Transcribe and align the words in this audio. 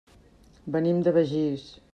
Venim 0.77 1.05
de 1.09 1.15
Begís. 1.19 1.71